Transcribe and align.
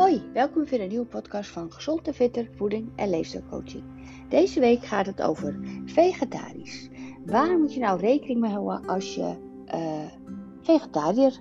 Hoi, 0.00 0.30
welkom 0.32 0.64
weer 0.64 0.80
een 0.80 0.88
nieuwe 0.88 1.06
podcast 1.06 1.50
van 1.50 1.72
Gezond 1.72 2.06
en 2.06 2.14
Fitter 2.14 2.48
Voeding 2.56 2.92
en 2.96 3.10
Leefstijlcoaching. 3.10 3.84
Deze 4.28 4.60
week 4.60 4.84
gaat 4.84 5.06
het 5.06 5.22
over 5.22 5.58
vegetarisch. 5.84 6.88
Waar 7.24 7.58
moet 7.58 7.74
je 7.74 7.80
nou 7.80 8.00
rekening 8.00 8.40
mee 8.40 8.50
houden 8.50 8.88
als 8.88 9.14
je 9.14 9.36
uh, 9.74 10.12
vegetariër 10.60 11.40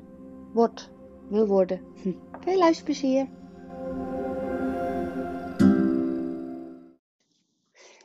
wordt, 0.53 0.91
wil 1.29 1.47
worden? 1.47 1.81
Hm. 2.01 2.13
Veel 2.39 2.57
luisterplezier! 2.57 3.29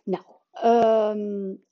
Nou, 0.04 0.24
um, 0.64 1.64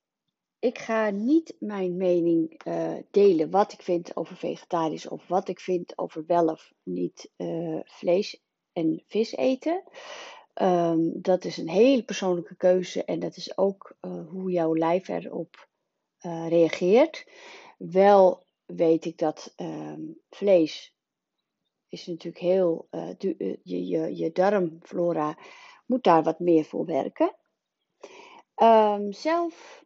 ik 0.58 0.78
ga 0.78 1.10
niet 1.10 1.56
mijn 1.58 1.96
mening 1.96 2.66
uh, 2.66 2.94
delen 3.10 3.50
wat 3.50 3.72
ik 3.72 3.82
vind 3.82 4.16
over 4.16 4.36
vegetarisch 4.36 5.08
of 5.08 5.28
wat 5.28 5.48
ik 5.48 5.60
vind 5.60 5.98
over 5.98 6.24
wel 6.26 6.46
of 6.46 6.72
niet 6.82 7.30
uh, 7.36 7.80
vlees 7.84 8.42
en 8.72 9.02
vis 9.06 9.32
eten. 9.32 9.82
Um, 10.54 11.22
dat 11.22 11.44
is 11.44 11.56
een 11.56 11.68
hele 11.68 12.02
persoonlijke 12.02 12.56
keuze 12.56 13.04
en 13.04 13.18
dat 13.18 13.36
is 13.36 13.58
ook 13.58 13.96
uh, 14.00 14.28
hoe 14.28 14.50
jouw 14.50 14.76
lijf 14.76 15.08
erop 15.08 15.68
reageert. 16.48 17.26
Wel 17.78 18.46
weet 18.66 19.04
ik 19.04 19.18
dat 19.18 19.54
um, 19.56 20.20
vlees 20.30 20.94
is 21.88 22.06
natuurlijk 22.06 22.42
heel, 22.42 22.88
je, 23.18 23.86
je, 23.86 24.16
je 24.16 24.32
darmflora 24.32 25.38
moet 25.86 26.04
daar 26.04 26.22
wat 26.22 26.38
meer 26.38 26.64
voor 26.64 26.84
werken. 26.86 27.34
Um, 28.56 29.12
zelf 29.12 29.82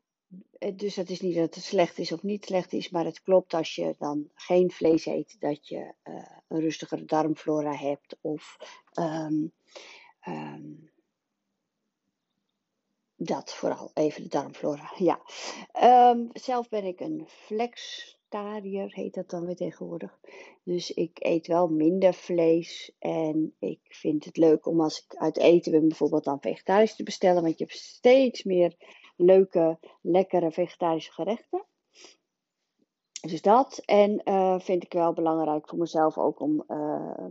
eh, 0.59 0.77
dus 0.77 0.95
dat 0.95 1.09
is 1.09 1.21
niet 1.21 1.35
dat 1.35 1.55
het 1.55 1.65
slecht 1.65 1.99
is 1.99 2.13
of 2.13 2.23
niet 2.23 2.45
slecht 2.45 2.73
is, 2.73 2.89
maar 2.89 3.05
het 3.05 3.23
klopt 3.23 3.55
als 3.55 3.75
je 3.75 3.95
dan 3.99 4.31
geen 4.35 4.71
vlees 4.71 5.07
eet, 5.07 5.37
dat 5.41 5.69
je 5.69 5.95
uh, 6.05 6.36
een 6.49 6.61
rustigere 6.61 7.05
darmflora 7.05 7.75
hebt 7.75 8.17
of 8.21 8.57
um, 8.99 9.53
um, 10.29 10.91
dat 13.17 13.55
vooral, 13.55 13.91
even 13.95 14.23
de 14.23 14.29
darmflora. 14.29 14.93
Ja. 14.97 15.21
Um, 16.11 16.29
zelf 16.33 16.69
ben 16.69 16.85
ik 16.85 17.01
een 17.01 17.25
flextariër, 17.27 18.95
heet 18.95 19.15
dat 19.15 19.31
dan 19.31 19.47
weer 19.47 19.57
tegenwoordig. 19.57 20.19
Dus 20.63 20.91
ik 20.91 21.17
eet 21.19 21.47
wel 21.47 21.69
minder 21.69 22.15
vlees 22.15 22.93
en 22.99 23.55
ik 23.59 23.81
vind 23.89 24.25
het 24.25 24.37
leuk 24.37 24.67
om 24.67 24.81
als 24.81 25.05
ik 25.05 25.17
uit 25.17 25.39
eten 25.39 25.73
ben 25.73 25.89
bijvoorbeeld 25.89 26.25
dan 26.25 26.41
vegetarisch 26.41 26.97
te 26.97 27.03
bestellen, 27.03 27.43
want 27.43 27.59
je 27.59 27.65
hebt 27.65 27.77
steeds 27.77 28.43
meer 28.43 28.77
leuke, 29.17 29.79
lekkere 30.01 30.51
vegetarische 30.51 31.13
gerechten. 31.13 31.65
Dus 33.27 33.43
dat. 33.43 33.83
En 33.85 34.21
uh, 34.25 34.59
vind 34.59 34.85
ik 34.85 34.93
wel 34.93 35.13
belangrijk 35.13 35.69
voor 35.69 35.79
mezelf 35.79 36.19
ook 36.19 36.41
om 36.41 36.65
uh, 36.69 37.25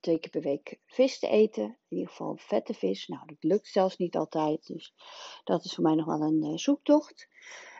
twee 0.00 0.18
keer 0.18 0.30
per 0.30 0.40
week 0.40 0.80
vis 0.86 1.18
te 1.18 1.28
eten. 1.28 1.64
In 1.64 1.96
ieder 1.96 2.08
geval 2.08 2.36
vette 2.36 2.74
vis. 2.74 3.06
Nou, 3.06 3.22
dat 3.26 3.36
lukt 3.40 3.66
zelfs 3.66 3.96
niet 3.96 4.16
altijd. 4.16 4.66
Dus 4.66 4.94
dat 5.44 5.64
is 5.64 5.74
voor 5.74 5.84
mij 5.84 5.94
nog 5.94 6.06
wel 6.06 6.20
een 6.20 6.44
uh, 6.44 6.56
zoektocht. 6.56 7.28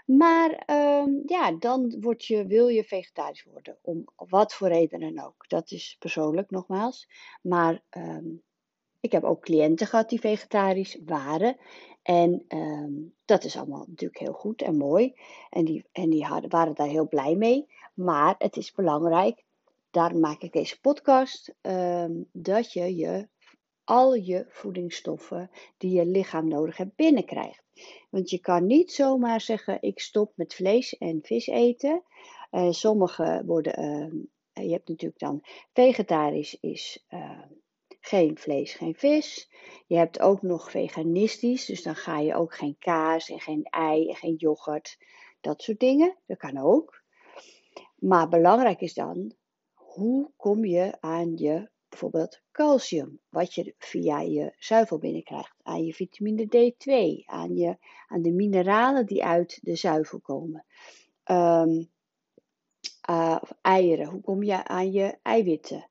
Maar 0.06 0.62
uh, 0.70 1.22
ja, 1.26 1.52
dan 1.52 1.96
word 2.00 2.24
je, 2.24 2.46
wil 2.46 2.68
je 2.68 2.84
vegetarisch 2.84 3.44
worden. 3.44 3.78
Om 3.82 4.04
wat 4.14 4.54
voor 4.54 4.68
redenen 4.68 5.24
ook. 5.24 5.48
Dat 5.48 5.70
is 5.70 5.96
persoonlijk 5.98 6.50
nogmaals. 6.50 7.08
Maar 7.42 7.82
um, 7.90 8.42
ik 9.00 9.12
heb 9.12 9.24
ook 9.24 9.42
cliënten 9.42 9.86
gehad 9.86 10.08
die 10.08 10.20
vegetarisch 10.20 10.98
waren. 11.04 11.56
En 12.04 12.44
um, 12.48 13.14
dat 13.24 13.44
is 13.44 13.56
allemaal 13.56 13.84
natuurlijk 13.88 14.20
heel 14.20 14.32
goed 14.32 14.62
en 14.62 14.76
mooi. 14.76 15.14
En 15.50 15.64
die, 15.64 15.84
en 15.92 16.10
die 16.10 16.24
hadden, 16.24 16.50
waren 16.50 16.74
daar 16.74 16.88
heel 16.88 17.08
blij 17.08 17.34
mee. 17.34 17.66
Maar 17.94 18.34
het 18.38 18.56
is 18.56 18.72
belangrijk, 18.72 19.44
daarom 19.90 20.20
maak 20.20 20.42
ik 20.42 20.52
deze 20.52 20.80
podcast, 20.80 21.54
um, 21.62 22.28
dat 22.32 22.72
je, 22.72 22.96
je 22.96 23.28
al 23.84 24.14
je 24.14 24.46
voedingsstoffen 24.48 25.50
die 25.76 25.90
je 25.90 26.06
lichaam 26.06 26.48
nodig 26.48 26.76
hebt 26.76 26.96
binnenkrijgt. 26.96 27.62
Want 28.10 28.30
je 28.30 28.38
kan 28.38 28.66
niet 28.66 28.92
zomaar 28.92 29.40
zeggen: 29.40 29.82
ik 29.82 30.00
stop 30.00 30.32
met 30.34 30.54
vlees 30.54 30.98
en 30.98 31.20
vis 31.22 31.46
eten. 31.46 32.02
Uh, 32.50 32.70
sommige 32.70 33.42
worden, 33.46 33.80
uh, 34.54 34.64
je 34.64 34.72
hebt 34.72 34.88
natuurlijk 34.88 35.20
dan 35.20 35.44
vegetarisch 35.72 36.60
is. 36.60 37.06
Geen 38.06 38.38
vlees, 38.38 38.74
geen 38.74 38.94
vis. 38.94 39.50
Je 39.86 39.96
hebt 39.96 40.20
ook 40.20 40.42
nog 40.42 40.70
veganistisch, 40.70 41.64
dus 41.64 41.82
dan 41.82 41.96
ga 41.96 42.18
je 42.18 42.34
ook 42.34 42.54
geen 42.54 42.76
kaas 42.78 43.28
en 43.28 43.40
geen 43.40 43.62
ei 43.62 44.08
en 44.08 44.16
geen 44.16 44.34
yoghurt. 44.36 44.98
Dat 45.40 45.62
soort 45.62 45.80
dingen, 45.80 46.18
dat 46.26 46.38
kan 46.38 46.58
ook. 46.58 47.02
Maar 47.94 48.28
belangrijk 48.28 48.80
is 48.80 48.94
dan, 48.94 49.34
hoe 49.72 50.30
kom 50.36 50.64
je 50.64 50.96
aan 51.00 51.36
je 51.36 51.70
bijvoorbeeld 51.88 52.40
calcium, 52.52 53.20
wat 53.28 53.54
je 53.54 53.74
via 53.78 54.20
je 54.20 54.54
zuivel 54.58 54.98
binnenkrijgt, 54.98 55.54
aan 55.62 55.84
je 55.84 55.94
vitamine 55.94 56.44
D2, 56.44 57.24
aan, 57.24 57.56
je, 57.56 57.76
aan 58.06 58.22
de 58.22 58.32
mineralen 58.32 59.06
die 59.06 59.24
uit 59.24 59.58
de 59.62 59.76
zuivel 59.76 60.20
komen. 60.20 60.64
Um, 61.24 61.92
uh, 63.10 63.42
eieren, 63.60 64.06
hoe 64.06 64.20
kom 64.20 64.42
je 64.42 64.64
aan 64.64 64.92
je 64.92 65.18
eiwitten? 65.22 65.88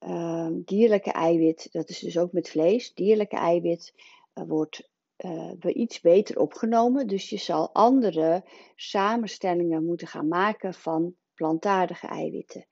Uh, 0.00 0.48
dierlijke 0.64 1.12
eiwit, 1.12 1.68
dat 1.72 1.88
is 1.88 1.98
dus 1.98 2.18
ook 2.18 2.32
met 2.32 2.48
vlees, 2.48 2.94
dierlijke 2.94 3.36
eiwit 3.36 3.94
uh, 4.34 4.44
wordt 4.46 4.88
uh, 5.24 5.50
iets 5.62 6.00
beter 6.00 6.38
opgenomen. 6.38 7.06
Dus 7.06 7.30
je 7.30 7.36
zal 7.36 7.70
andere 7.72 8.44
samenstellingen 8.74 9.84
moeten 9.84 10.06
gaan 10.06 10.28
maken 10.28 10.74
van 10.74 11.14
plantaardige 11.34 12.06
eiwitten. 12.06 12.66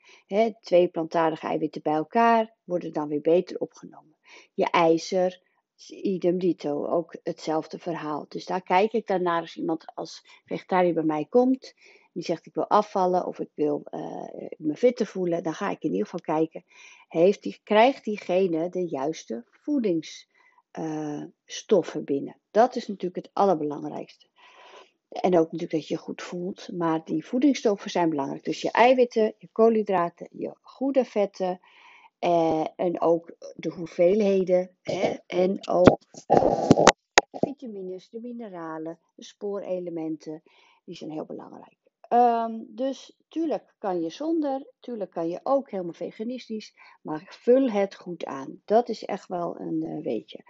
Twee 0.60 0.88
plantaardige 0.88 1.46
eiwitten 1.46 1.82
bij 1.82 1.94
elkaar 1.94 2.54
worden 2.64 2.92
dan 2.92 3.08
weer 3.08 3.20
beter 3.20 3.58
opgenomen. 3.58 4.16
Je 4.54 4.70
ijzer, 4.70 5.40
idem 5.88 6.38
dito, 6.38 6.86
ook 6.86 7.16
hetzelfde 7.22 7.78
verhaal. 7.78 8.26
Dus 8.28 8.44
daar 8.44 8.62
kijk 8.62 8.92
ik 8.92 9.06
dan 9.06 9.22
naar 9.22 9.40
als 9.40 9.56
iemand 9.56 9.84
als 9.94 10.22
vegetariër 10.44 10.94
bij 10.94 11.02
mij 11.02 11.26
komt 11.28 11.74
die 12.14 12.22
zegt 12.22 12.46
ik 12.46 12.54
wil 12.54 12.68
afvallen 12.68 13.26
of 13.26 13.38
ik 13.38 13.50
wil 13.54 13.82
uh, 13.90 14.24
me 14.56 14.76
fitter 14.76 15.06
voelen, 15.06 15.42
dan 15.42 15.54
ga 15.54 15.70
ik 15.70 15.82
in 15.82 15.90
ieder 15.90 16.04
geval 16.04 16.36
kijken, 16.36 16.64
heeft 17.08 17.42
die, 17.42 17.60
krijgt 17.62 18.04
diegene 18.04 18.68
de 18.68 18.88
juiste 18.88 19.44
voedingsstoffen 19.50 22.00
uh, 22.00 22.06
binnen? 22.06 22.36
Dat 22.50 22.76
is 22.76 22.86
natuurlijk 22.86 23.26
het 23.26 23.30
allerbelangrijkste. 23.32 24.26
En 25.08 25.38
ook 25.38 25.52
natuurlijk 25.52 25.70
dat 25.70 25.88
je 25.88 25.94
je 25.94 26.00
goed 26.00 26.22
voelt, 26.22 26.68
maar 26.72 27.04
die 27.04 27.26
voedingsstoffen 27.26 27.90
zijn 27.90 28.10
belangrijk. 28.10 28.44
Dus 28.44 28.60
je 28.60 28.70
eiwitten, 28.70 29.34
je 29.38 29.48
koolhydraten, 29.52 30.28
je 30.30 30.54
goede 30.60 31.04
vetten 31.04 31.60
eh, 32.18 32.66
en 32.76 33.00
ook 33.00 33.36
de 33.56 33.70
hoeveelheden 33.70 34.76
en 35.26 35.68
ook 35.68 35.98
uh, 36.28 36.70
vitamines, 37.30 38.08
de 38.08 38.20
mineralen, 38.20 38.98
de 39.14 39.24
spoorelementen, 39.24 40.42
die 40.84 40.96
zijn 40.96 41.10
heel 41.10 41.24
belangrijk. 41.24 41.83
Um, 42.14 42.66
dus 42.68 43.16
tuurlijk 43.28 43.74
kan 43.78 44.00
je 44.00 44.10
zonder, 44.10 44.66
tuurlijk 44.80 45.10
kan 45.10 45.28
je 45.28 45.40
ook 45.42 45.70
helemaal 45.70 45.92
veganistisch, 45.92 46.74
maar 47.02 47.26
vul 47.28 47.70
het 47.70 47.94
goed 47.94 48.24
aan. 48.24 48.60
Dat 48.64 48.88
is 48.88 49.04
echt 49.04 49.28
wel 49.28 49.60
een 49.60 49.82
uh, 49.82 50.02
weetje. 50.02 50.40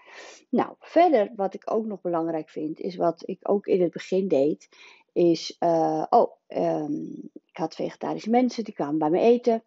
Nou, 0.50 0.74
verder 0.78 1.32
wat 1.36 1.54
ik 1.54 1.70
ook 1.70 1.86
nog 1.86 2.00
belangrijk 2.00 2.50
vind, 2.50 2.80
is 2.80 2.96
wat 2.96 3.28
ik 3.28 3.38
ook 3.42 3.66
in 3.66 3.82
het 3.82 3.92
begin 3.92 4.28
deed, 4.28 4.68
is, 5.12 5.56
uh, 5.60 6.04
oh, 6.10 6.32
um, 6.48 7.30
ik 7.46 7.56
had 7.56 7.74
vegetarische 7.74 8.30
mensen, 8.30 8.64
die 8.64 8.74
kwamen 8.74 8.98
bij 8.98 9.10
me 9.10 9.20
eten 9.20 9.62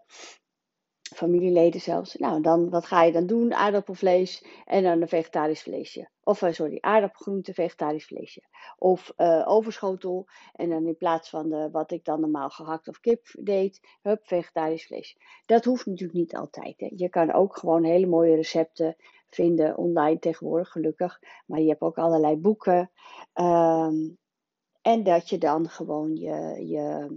familieleden 1.16 1.81
zelfs. 1.81 2.16
Nou, 2.16 2.41
dan, 2.41 2.69
wat 2.69 2.85
ga 2.85 3.03
je 3.03 3.12
dan 3.12 3.25
doen? 3.25 3.53
Aardappelvlees 3.53 4.45
en 4.66 4.84
dan 4.84 5.01
een 5.01 5.07
vegetarisch 5.07 5.62
vleesje. 5.62 6.09
Of, 6.23 6.41
uh, 6.41 6.51
sorry, 6.51 6.78
aardappelgroente, 6.79 7.53
vegetarisch 7.53 8.06
vleesje. 8.06 8.41
Of 8.78 9.13
uh, 9.18 9.44
overschotel 9.47 10.28
en 10.53 10.69
dan 10.69 10.88
in 10.88 10.97
plaats 10.97 11.29
van 11.29 11.50
de, 11.50 11.69
wat 11.72 11.91
ik 11.91 12.06
dan 12.06 12.19
normaal 12.19 12.50
gehakt 12.50 12.88
of 12.88 13.00
kip 13.00 13.28
deed, 13.40 13.79
hup, 14.01 14.27
vegetarisch 14.27 14.86
vleesje. 14.86 15.18
Dat 15.45 15.65
hoeft 15.65 15.86
natuurlijk 15.86 16.19
niet 16.19 16.36
altijd. 16.36 16.80
Hè. 16.80 16.89
Je 16.95 17.10
kan 17.10 17.33
ook 17.33 17.57
gewoon 17.57 17.83
hele 17.83 18.07
mooie 18.07 18.36
recepten 18.36 18.95
vinden 19.30 19.77
online 19.77 20.19
tegenwoordig, 20.19 20.69
gelukkig. 20.69 21.19
Maar 21.45 21.60
je 21.60 21.69
hebt 21.69 21.81
ook 21.81 21.98
allerlei 21.98 22.36
boeken. 22.36 22.92
Um, 23.33 24.18
en 24.81 25.03
dat 25.03 25.30
je 25.30 25.38
dan 25.38 25.69
gewoon 25.69 26.15
je, 26.15 26.68
je 26.68 27.07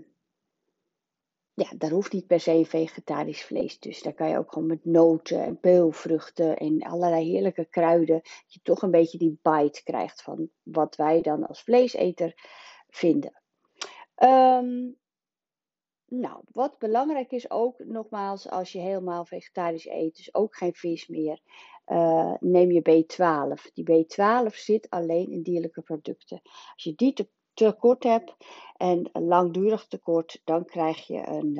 ja, 1.61 1.77
daar 1.77 1.91
hoeft 1.91 2.13
niet 2.13 2.27
per 2.27 2.41
se 2.41 2.65
vegetarisch 2.65 3.45
vlees 3.45 3.79
Dus 3.79 4.03
Daar 4.03 4.13
kan 4.13 4.29
je 4.29 4.39
ook 4.39 4.53
gewoon 4.53 4.69
met 4.69 4.85
noten 4.85 5.43
en 5.43 5.61
peulvruchten 5.61 6.57
en 6.57 6.83
allerlei 6.83 7.31
heerlijke 7.31 7.65
kruiden. 7.65 8.21
Dat 8.23 8.45
je 8.47 8.61
toch 8.63 8.83
een 8.83 8.91
beetje 8.91 9.19
die 9.19 9.39
bite 9.43 9.83
krijgt 9.83 10.23
van 10.23 10.51
wat 10.63 10.97
wij 10.97 11.21
dan 11.21 11.47
als 11.47 11.63
vleeseter 11.63 12.33
vinden. 12.89 13.43
Um, 14.17 14.99
nou, 16.07 16.43
wat 16.53 16.79
belangrijk 16.79 17.31
is 17.31 17.51
ook, 17.51 17.79
nogmaals, 17.79 18.49
als 18.49 18.73
je 18.73 18.79
helemaal 18.79 19.25
vegetarisch 19.25 19.87
eet, 19.87 20.17
dus 20.17 20.35
ook 20.35 20.57
geen 20.57 20.75
vis 20.75 21.07
meer, 21.07 21.41
uh, 21.87 22.35
neem 22.41 22.71
je 22.71 22.83
B12. 22.83 23.73
Die 23.75 23.85
B12 23.91 24.55
zit 24.55 24.91
alleen 24.91 25.31
in 25.31 25.43
dierlijke 25.43 25.83
producten. 25.83 26.41
Als 26.43 26.83
je 26.83 26.95
die 26.95 27.13
te 27.13 27.29
tekort 27.55 28.03
hebt 28.03 28.37
en 28.77 29.09
een 29.13 29.25
langdurig 29.25 29.87
tekort, 29.87 30.41
dan 30.45 30.65
krijg 30.65 31.07
je 31.07 31.27
een, 31.27 31.57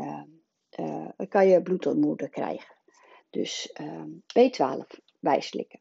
uh, 0.79 0.87
uh, 0.87 1.29
kan 1.29 1.49
je 1.49 1.63
bloedontmoede 1.63 2.29
krijgen. 2.29 2.75
Dus 3.31 3.75
uh, 3.81 4.05
B12. 4.39 4.99
bijslikken. 5.21 5.81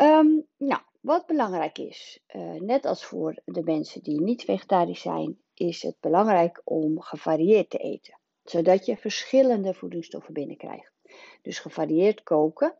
Um, 0.00 0.46
nou, 0.56 0.82
wat 1.00 1.26
belangrijk 1.26 1.78
is, 1.78 2.22
net 2.58 2.84
als 2.84 3.04
voor 3.04 3.42
de 3.44 3.62
mensen 3.62 4.02
die 4.02 4.20
niet 4.20 4.42
vegetarisch 4.42 5.00
zijn, 5.00 5.38
is 5.54 5.82
het 5.82 5.96
belangrijk 6.00 6.60
om 6.64 7.00
gevarieerd 7.00 7.70
te 7.70 7.78
eten, 7.78 8.18
zodat 8.42 8.86
je 8.86 8.96
verschillende 8.96 9.74
voedingsstoffen 9.74 10.34
binnenkrijgt. 10.34 10.92
Dus 11.42 11.58
gevarieerd 11.58 12.22
koken. 12.22 12.78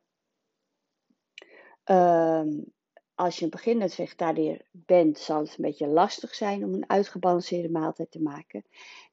Um, 1.85 2.73
als 3.19 3.39
je 3.39 3.45
een 3.45 3.51
beginnend 3.51 3.95
vegetariër 3.95 4.61
bent, 4.71 5.19
zal 5.19 5.41
het 5.41 5.49
een 5.49 5.65
beetje 5.65 5.87
lastig 5.87 6.35
zijn 6.35 6.65
om 6.65 6.75
een 6.75 6.89
uitgebalanceerde 6.91 7.71
maaltijd 7.71 8.11
te 8.11 8.23
maken. 8.23 8.65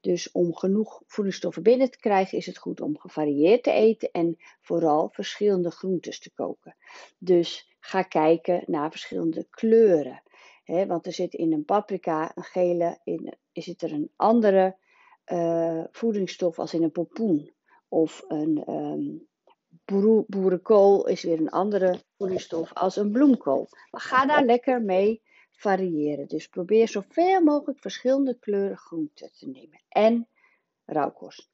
Dus 0.02 0.32
om 0.32 0.56
genoeg 0.56 1.02
voedingsstoffen 1.08 1.64
binnen 1.64 1.92
te 1.92 2.00
krijgen, 2.00 2.38
is 2.38 2.46
het 2.46 2.58
goed 2.58 2.82
om 2.82 3.00
gevarieerd 3.00 3.64
te 3.64 3.72
eten 3.72 4.12
en 4.12 4.38
vooral 4.62 5.10
verschillende 5.12 5.72
groentes 5.72 6.20
te 6.20 6.32
koken. 6.34 6.76
Dus 7.18 7.76
ga 7.80 8.02
kijken 8.02 8.64
naar 8.66 8.92
verschillende 8.92 9.48
kleuren. 9.50 10.22
want 10.66 11.06
er 11.06 11.14
zit 11.14 11.34
in 11.34 11.54
een 11.54 11.66
paprika, 11.66 12.32
een 12.36 12.44
gele, 12.44 13.00
in, 13.04 13.34
zit 13.54 13.82
er 13.82 13.94
een 13.94 14.12
andere 14.16 14.78
uh, 15.26 15.84
voedingsstof 15.92 16.60
als 16.60 16.74
in 16.74 16.84
een 16.84 16.92
pompoen. 16.92 17.54
Of 17.88 18.24
een 18.28 18.72
um, 18.72 19.28
boerenkool 20.28 21.08
is 21.08 21.24
weer 21.24 21.40
een 21.40 21.50
andere 21.50 22.04
voedingsstof 22.18 22.74
als 22.74 22.96
een 22.96 23.12
bloemkool. 23.12 23.68
Maar 23.92 24.02
ga 24.02 24.26
daar 24.26 24.44
lekker 24.44 24.82
mee 24.82 25.22
variëren. 25.52 26.28
Dus 26.28 26.48
probeer 26.48 26.88
zoveel 26.88 27.42
mogelijk 27.42 27.80
verschillende 27.80 28.40
kleuren 28.40 28.78
groenten 28.78 29.32
te 29.34 29.48
nemen. 29.48 29.82
En 29.90 30.28
rauwkost. 30.86 31.50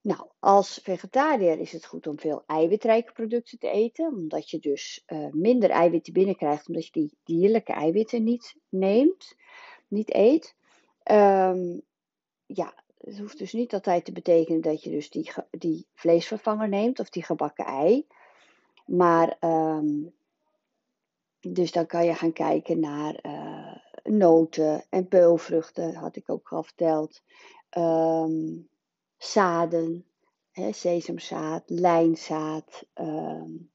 Nou, 0.00 0.28
als 0.38 0.80
vegetariër 0.82 1.58
is 1.58 1.72
het 1.72 1.86
goed 1.86 2.06
om 2.06 2.18
veel 2.18 2.42
eiwitrijke 2.46 3.12
producten 3.12 3.58
te 3.58 3.70
eten, 3.70 4.06
omdat 4.06 4.50
je 4.50 4.58
dus 4.58 5.02
uh, 5.06 5.26
minder 5.32 5.70
eiwitten 5.70 6.12
binnenkrijgt, 6.12 6.68
omdat 6.68 6.84
je 6.84 6.92
die 6.92 7.18
dierlijke 7.24 7.72
eiwitten 7.72 8.24
niet 8.24 8.54
neemt, 8.68 9.36
niet 9.88 10.14
eet. 10.14 10.54
Um, 11.10 11.82
ja, 12.46 12.74
het 13.06 13.18
hoeft 13.18 13.38
dus 13.38 13.52
niet 13.52 13.74
altijd 13.74 14.04
te 14.04 14.12
betekenen 14.12 14.60
dat 14.60 14.82
je 14.82 14.90
dus 14.90 15.10
die, 15.10 15.32
die 15.50 15.86
vleesvervanger 15.94 16.68
neemt 16.68 17.00
of 17.00 17.10
die 17.10 17.24
gebakken 17.24 17.64
ei. 17.64 18.06
Maar 18.86 19.36
um, 19.40 20.14
dus 21.40 21.72
dan 21.72 21.86
kan 21.86 22.04
je 22.04 22.14
gaan 22.14 22.32
kijken 22.32 22.80
naar 22.80 23.18
uh, 23.22 23.76
noten 24.02 24.84
en 24.88 25.08
peulvruchten, 25.08 25.94
had 25.94 26.16
ik 26.16 26.30
ook 26.30 26.52
al 26.52 26.62
verteld. 26.62 27.22
Um, 27.78 28.68
zaden, 29.16 30.04
hè, 30.50 30.72
sesamzaad, 30.72 31.62
lijnzaad. 31.66 32.86
Um, 32.94 33.70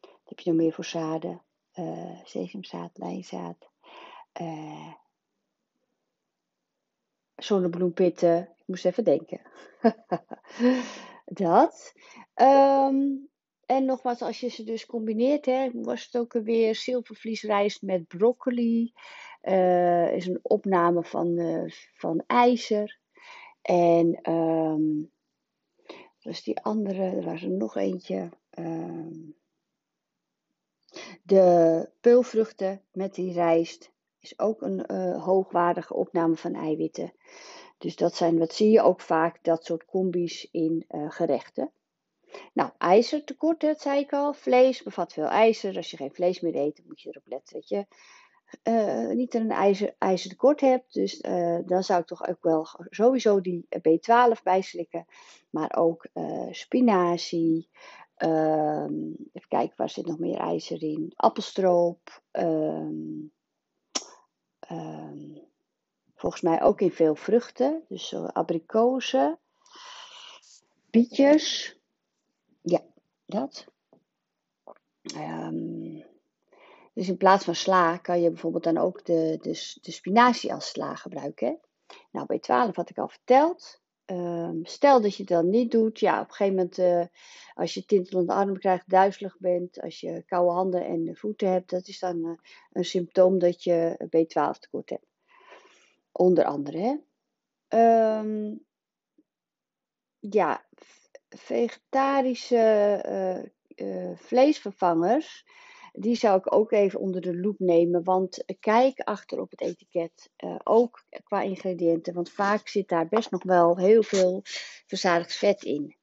wat 0.00 0.20
heb 0.24 0.38
je 0.38 0.50
nog 0.50 0.60
meer 0.60 0.72
voor 0.72 0.84
zaden? 0.84 1.42
Uh, 1.74 2.20
sesamzaad, 2.24 2.90
lijnzaad. 2.98 3.70
Uh, 4.40 4.94
zonnebloempitten. 7.44 8.40
Ik 8.40 8.66
moest 8.66 8.84
even 8.84 9.04
denken. 9.04 9.40
dat. 11.24 11.92
Um, 12.34 13.28
en 13.66 13.84
nogmaals, 13.84 14.22
als 14.22 14.40
je 14.40 14.48
ze 14.48 14.64
dus 14.64 14.86
combineert, 14.86 15.46
hè, 15.46 15.70
was 15.72 16.04
het 16.04 16.16
ook 16.16 16.32
weer 16.32 16.74
zilvervliesrijst 16.74 17.82
met 17.82 18.08
broccoli. 18.08 18.92
Uh, 19.42 20.12
is 20.12 20.26
een 20.26 20.38
opname 20.42 21.04
van, 21.04 21.38
uh, 21.38 21.70
van 21.94 22.22
ijzer. 22.26 22.98
En 23.62 24.30
um, 24.32 25.10
was 26.22 26.42
die 26.42 26.60
andere, 26.60 27.02
er 27.02 27.24
was 27.24 27.42
er 27.42 27.50
nog 27.50 27.76
eentje. 27.76 28.28
Um, 28.58 29.34
de 31.22 31.88
peulvruchten 32.00 32.82
met 32.92 33.14
die 33.14 33.32
rijst 33.32 33.92
is 34.20 34.38
ook 34.38 34.62
een 34.62 34.84
uh, 34.92 35.24
hoogwaardige 35.24 35.94
opname 35.94 36.36
van 36.36 36.54
eiwitten. 36.54 37.12
Dus 37.78 37.96
dat 37.96 38.14
zijn, 38.14 38.38
wat 38.38 38.52
zie 38.52 38.70
je 38.70 38.82
ook 38.82 39.00
vaak, 39.00 39.44
dat 39.44 39.64
soort 39.64 39.84
combi's 39.84 40.48
in 40.50 40.84
uh, 40.88 41.10
gerechten. 41.10 41.72
Nou, 42.52 42.70
ijzertekort, 42.78 43.60
dat 43.60 43.80
zei 43.80 44.00
ik 44.00 44.12
al. 44.12 44.32
Vlees 44.32 44.82
bevat 44.82 45.12
veel 45.12 45.26
ijzer. 45.26 45.76
Als 45.76 45.90
je 45.90 45.96
geen 45.96 46.14
vlees 46.14 46.40
meer 46.40 46.54
eet, 46.54 46.82
moet 46.86 47.00
je 47.00 47.08
erop 47.08 47.26
letten 47.26 47.54
dat 47.54 47.68
je 47.68 47.86
uh, 48.64 49.16
niet 49.16 49.34
een 49.34 49.50
ijzer, 49.50 49.94
ijzertekort 49.98 50.60
hebt. 50.60 50.94
Dus 50.94 51.20
dan 51.66 51.82
zou 51.82 52.00
ik 52.00 52.06
toch 52.06 52.28
ook 52.28 52.42
wel 52.42 52.66
sowieso 52.90 53.40
die 53.40 53.66
B12 53.78 54.42
bijslikken. 54.42 55.06
Maar 55.50 55.76
ook 55.76 56.06
spinazie. 56.50 57.68
Ehm, 58.20 59.12
even 59.32 59.48
kijken, 59.48 59.76
waar 59.76 59.90
zit 59.90 60.06
nog 60.06 60.18
meer 60.18 60.38
ijzer 60.38 60.82
in? 60.82 61.12
Appelstroop. 61.16 62.22
Um, 62.32 63.32
um, 64.70 65.42
volgens 66.14 66.42
mij 66.42 66.62
ook 66.62 66.80
in 66.80 66.92
veel 66.92 67.14
vruchten. 67.14 67.84
Dus 67.88 68.14
abrikozen. 68.14 69.38
Bietjes. 70.90 71.76
Ja, 72.62 72.80
dat. 73.26 73.66
Um, 75.16 76.04
dus 76.92 77.08
in 77.08 77.16
plaats 77.16 77.44
van 77.44 77.54
sla 77.54 77.96
kan 77.96 78.20
je 78.20 78.28
bijvoorbeeld 78.28 78.64
dan 78.64 78.78
ook 78.78 79.04
de, 79.04 79.38
de, 79.40 79.78
de 79.80 79.90
spinazie 79.90 80.52
als 80.52 80.68
sla 80.68 80.94
gebruiken. 80.94 81.60
Nou, 82.10 82.26
bij 82.26 82.38
12 82.38 82.76
had 82.76 82.90
ik 82.90 82.98
al 82.98 83.08
verteld. 83.08 83.80
Um, 84.10 84.64
stel 84.64 85.00
dat 85.00 85.16
je 85.16 85.22
het 85.22 85.32
dan 85.32 85.50
niet 85.50 85.70
doet, 85.70 86.00
ja, 86.00 86.20
op 86.20 86.28
een 86.28 86.34
gegeven 86.34 86.54
moment, 86.54 86.78
uh, 86.78 87.04
als 87.54 87.74
je 87.74 87.84
tintelende 87.84 88.32
armen 88.32 88.58
krijgt, 88.58 88.88
duizelig 88.88 89.38
bent, 89.38 89.80
als 89.80 90.00
je 90.00 90.22
koude 90.26 90.50
handen 90.50 90.84
en 90.84 91.16
voeten 91.16 91.50
hebt, 91.52 91.70
dat 91.70 91.88
is 91.88 91.98
dan 91.98 92.26
uh, 92.26 92.32
een 92.72 92.84
symptoom 92.84 93.38
dat 93.38 93.64
je 93.64 93.96
B12 94.04 94.58
tekort 94.60 94.90
hebt. 94.90 95.06
Onder 96.12 96.44
andere, 96.44 96.78
hè. 96.78 98.18
Um, 98.18 98.66
ja, 100.18 100.66
vegetarische 101.28 103.04
uh, 103.76 104.10
vleesvervangers 104.16 105.44
die 105.92 106.14
zou 106.14 106.38
ik 106.38 106.54
ook 106.54 106.72
even 106.72 107.00
onder 107.00 107.20
de 107.20 107.36
loep 107.36 107.58
nemen. 107.58 108.04
Want 108.04 108.44
kijk 108.60 109.00
achter 109.00 109.40
op 109.40 109.50
het 109.50 109.60
etiket, 109.60 110.30
uh, 110.44 110.56
ook 110.64 111.04
qua 111.22 111.42
ingrediënten. 111.42 112.14
Want 112.14 112.30
vaak 112.30 112.68
zit 112.68 112.88
daar 112.88 113.08
best 113.08 113.30
nog 113.30 113.42
wel 113.42 113.78
heel 113.78 114.02
veel 114.02 114.40
verzadigd 114.86 115.34
vet 115.34 115.62
in. 115.62 115.96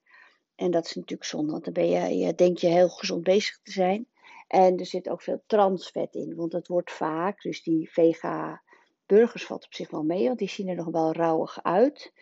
En 0.55 0.71
dat 0.71 0.85
is 0.85 0.95
natuurlijk 0.95 1.29
zonde, 1.29 1.51
want 1.51 1.63
dan 1.63 1.73
ben 1.73 2.17
je, 2.17 2.35
denk 2.35 2.57
je 2.57 2.67
heel 2.67 2.89
gezond 2.89 3.23
bezig 3.23 3.59
te 3.63 3.71
zijn. 3.71 4.07
En 4.47 4.77
er 4.77 4.85
zit 4.85 5.09
ook 5.09 5.21
veel 5.21 5.43
transvet 5.45 6.15
in, 6.15 6.35
want 6.35 6.51
dat 6.51 6.67
wordt 6.67 6.91
vaak, 6.91 7.41
dus 7.41 7.63
die 7.63 7.91
vega 7.91 8.61
burgers 9.05 9.45
valt 9.45 9.65
op 9.65 9.73
zich 9.73 9.89
wel 9.89 10.03
mee, 10.03 10.27
want 10.27 10.39
die 10.39 10.49
zien 10.49 10.67
er 10.67 10.75
nog 10.75 10.85
wel 10.91 11.11
rauwig 11.11 11.63
uit. 11.63 12.13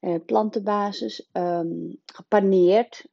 Uh, 0.00 0.14
plantenbasis, 0.26 1.28
um, 1.32 2.00
gepaneerd, 2.04 3.06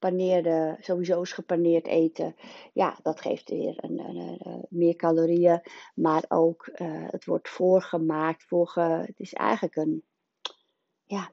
gepaneerde, 0.00 0.76
sowieso 0.80 1.22
is 1.22 1.32
gepaneerd 1.32 1.86
eten, 1.86 2.36
ja, 2.72 2.98
dat 3.02 3.20
geeft 3.20 3.50
weer 3.50 3.74
een, 3.76 3.98
een, 3.98 4.66
meer 4.68 4.96
calorieën. 4.96 5.62
Maar 5.94 6.24
ook, 6.28 6.70
uh, 6.74 7.06
het 7.10 7.24
wordt 7.24 7.48
voorgemaakt, 7.48 8.44
voorge, 8.44 8.80
het 8.80 9.20
is 9.20 9.32
eigenlijk 9.32 9.76
een, 9.76 10.02
ja, 11.04 11.30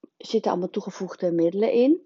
er 0.00 0.26
zitten 0.26 0.50
allemaal 0.50 0.70
toegevoegde 0.70 1.32
middelen 1.32 1.72
in. 1.72 2.00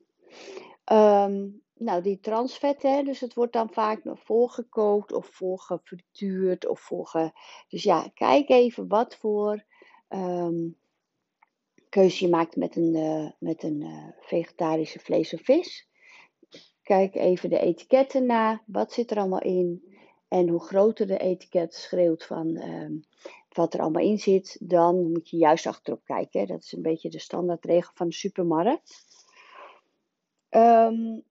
Um, 0.92 1.62
nou, 1.74 2.02
die 2.02 2.20
transvetten, 2.20 3.04
dus 3.04 3.20
het 3.20 3.34
wordt 3.34 3.52
dan 3.52 3.72
vaak 3.72 4.04
nog 4.04 4.22
voorgekookt 4.22 5.12
of 5.12 5.26
voorgefrituurd 5.26 6.66
of 6.66 6.80
voorge... 6.80 7.32
Dus 7.68 7.82
ja, 7.82 8.08
kijk 8.14 8.48
even 8.48 8.88
wat 8.88 9.16
voor 9.16 9.64
um, 10.08 10.76
keuze 11.92 12.24
je 12.24 12.30
maakt 12.30 12.56
met 12.56 12.76
een, 12.76 12.94
uh, 12.94 13.30
met 13.38 13.62
een 13.62 13.80
uh, 13.80 14.08
vegetarische 14.20 14.98
vlees 14.98 15.34
of 15.34 15.40
vis. 15.40 15.88
Kijk 16.82 17.14
even 17.14 17.50
de 17.50 17.58
etiketten 17.58 18.26
na. 18.26 18.62
Wat 18.66 18.92
zit 18.92 19.10
er 19.10 19.16
allemaal 19.16 19.42
in? 19.42 19.96
En 20.28 20.48
hoe 20.48 20.60
groter 20.60 21.06
de 21.06 21.18
etiket 21.18 21.74
schreeuwt 21.74 22.24
van 22.24 22.48
uh, 22.48 22.90
wat 23.48 23.74
er 23.74 23.80
allemaal 23.80 24.02
in 24.02 24.18
zit, 24.18 24.56
dan 24.60 25.12
moet 25.12 25.28
je 25.28 25.36
juist 25.36 25.66
achterop 25.66 26.04
kijken. 26.04 26.46
Dat 26.46 26.62
is 26.62 26.72
een 26.72 26.82
beetje 26.82 27.10
de 27.10 27.18
standaardregel 27.18 27.92
van 27.94 28.08
de 28.08 28.14
supermarkt. 28.14 29.04
Um, 30.50 31.24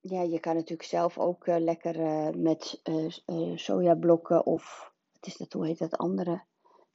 ja, 0.00 0.22
je 0.22 0.40
kan 0.40 0.54
natuurlijk 0.54 0.88
zelf 0.88 1.18
ook 1.18 1.46
uh, 1.46 1.56
lekker 1.58 1.98
met 2.38 2.80
sojablokken 3.54 4.46
of, 4.46 4.92
wat 5.12 5.26
is 5.26 5.36
dat, 5.36 5.52
hoe 5.52 5.66
heet 5.66 5.78
dat 5.78 5.96
andere? 5.96 6.44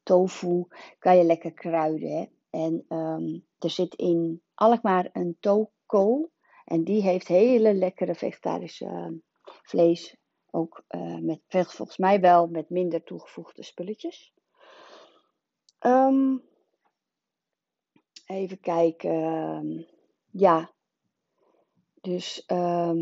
Tofu 0.09 0.67
kan 0.99 1.17
je 1.17 1.23
lekker 1.23 1.53
kruiden. 1.53 2.09
Hè? 2.09 2.25
En 2.49 2.85
um, 2.89 3.45
er 3.59 3.69
zit 3.69 3.95
in 3.95 4.41
Alkmaar 4.55 5.09
een 5.13 5.37
toko. 5.39 6.29
En 6.65 6.83
die 6.83 7.01
heeft 7.01 7.27
hele 7.27 7.73
lekkere 7.73 8.15
vegetarische 8.15 8.85
uh, 8.85 9.07
vlees. 9.43 10.17
Ook 10.51 10.83
uh, 10.89 11.17
met, 11.17 11.41
volgens 11.47 11.97
mij 11.97 12.19
wel 12.19 12.47
met 12.47 12.69
minder 12.69 13.03
toegevoegde 13.03 13.63
spulletjes. 13.63 14.33
Um, 15.79 16.43
even 18.25 18.59
kijken. 18.59 19.87
ja. 20.31 20.73
Dus 22.01 22.45
ehm, 22.45 22.99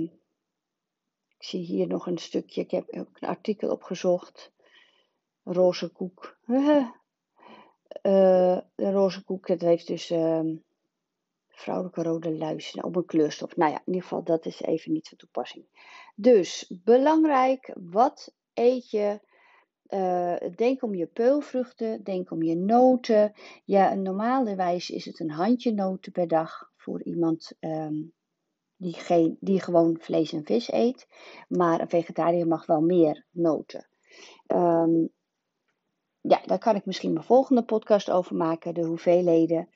ik 1.38 1.44
zie 1.44 1.62
hier 1.62 1.88
nog 1.88 2.08
een 2.08 2.18
stukje. 2.18 2.62
Ik 2.62 2.72
heb 2.72 2.90
ook 2.90 3.18
een 3.20 3.28
artikel 3.28 3.72
opgezocht. 3.72 4.52
Roze 5.44 5.92
koek. 5.92 6.38
uh, 8.04 8.58
de 8.76 8.92
roze 8.92 9.24
koek, 9.24 9.48
dat 9.48 9.62
heeft 9.62 9.88
dus 9.88 10.10
ehm, 10.10 10.56
vrouwelijke 11.48 12.04
rode 12.04 12.38
luis 12.38 12.78
op 12.82 12.96
een 12.96 13.06
kleurstof. 13.06 13.56
Nou 13.56 13.72
ja, 13.72 13.78
in 13.78 13.84
ieder 13.86 14.02
geval, 14.02 14.24
dat 14.24 14.46
is 14.46 14.62
even 14.62 14.92
niet 14.92 15.08
van 15.08 15.18
toepassing. 15.18 15.66
Dus 16.16 16.72
belangrijk, 16.84 17.76
wat 17.76 18.36
eet 18.54 18.90
je? 18.90 19.20
Uh, 19.90 20.36
denk 20.56 20.84
om 20.84 20.96
je 20.96 21.06
peulvruchten, 21.06 22.04
denk 22.04 22.32
om 22.32 22.44
je 22.44 22.56
noten. 22.56 23.34
Ja, 23.66 23.92
een 23.92 24.02
normale 24.02 24.56
wijze 24.56 24.94
is 24.94 25.06
het 25.06 25.20
een 25.20 25.32
handje 25.32 25.74
noten 25.74 26.12
per 26.12 26.28
dag 26.28 26.72
voor 26.76 27.04
iemand 27.04 27.52
um, 27.60 28.14
die, 28.76 28.94
geen, 28.94 29.38
die 29.40 29.62
gewoon 29.62 29.98
vlees 30.00 30.34
en 30.34 30.46
vis 30.46 30.72
eet. 30.72 31.08
Maar 31.48 31.82
een 31.82 31.90
vegetariër 31.90 32.48
mag 32.48 32.66
wel 32.66 32.82
meer 32.82 33.26
noten. 33.32 33.88
Um, 34.48 35.10
ja, 36.28 36.42
daar 36.46 36.60
kan 36.60 36.76
ik 36.76 36.86
misschien 36.86 37.14
mijn 37.14 37.26
volgende 37.26 37.64
podcast 37.64 38.12
over 38.12 38.36
maken, 38.36 38.74
de 38.74 38.86
hoeveelheden. 38.86 39.70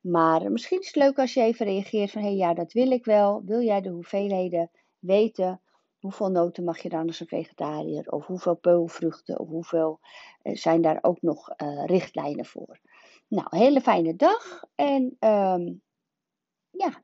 Maar 0.00 0.52
misschien 0.52 0.80
is 0.80 0.86
het 0.86 0.96
leuk 0.96 1.18
als 1.18 1.34
je 1.34 1.40
even 1.40 1.66
reageert 1.66 2.10
van 2.10 2.22
hé 2.22 2.28
hey, 2.28 2.36
ja, 2.36 2.54
dat 2.54 2.72
wil 2.72 2.90
ik 2.90 3.04
wel. 3.04 3.42
Wil 3.44 3.60
jij 3.60 3.80
de 3.80 3.88
hoeveelheden 3.88 4.70
weten? 4.98 5.60
Hoeveel 5.98 6.30
noten 6.30 6.64
mag 6.64 6.78
je 6.78 6.88
dan 6.88 7.06
als 7.06 7.20
een 7.20 7.26
vegetariër? 7.26 8.10
Of 8.10 8.26
hoeveel 8.26 8.56
peulvruchten? 8.56 9.38
Of 9.38 9.48
hoeveel 9.48 10.00
uh, 10.42 10.54
zijn 10.56 10.82
daar 10.82 10.98
ook 11.00 11.22
nog 11.22 11.48
uh, 11.62 11.84
richtlijnen 11.84 12.46
voor? 12.46 12.80
Nou, 13.28 13.46
hele 13.50 13.80
fijne 13.80 14.16
dag 14.16 14.64
en 14.74 15.16
um, 15.20 15.82
ja, 16.70 17.02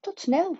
tot 0.00 0.20
snel. 0.20 0.56